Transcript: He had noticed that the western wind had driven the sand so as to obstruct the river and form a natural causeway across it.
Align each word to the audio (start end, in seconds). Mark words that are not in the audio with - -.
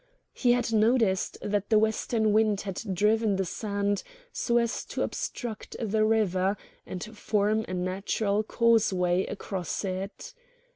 He 0.33 0.53
had 0.53 0.73
noticed 0.73 1.37
that 1.43 1.69
the 1.69 1.77
western 1.77 2.33
wind 2.33 2.61
had 2.61 2.81
driven 2.91 3.35
the 3.35 3.45
sand 3.45 4.01
so 4.33 4.57
as 4.57 4.83
to 4.85 5.03
obstruct 5.03 5.75
the 5.79 6.03
river 6.03 6.57
and 6.87 7.15
form 7.15 7.63
a 7.67 7.75
natural 7.75 8.41
causeway 8.41 9.27
across 9.27 9.85
it. 9.85 10.33